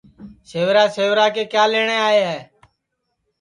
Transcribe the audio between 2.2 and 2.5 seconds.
ہے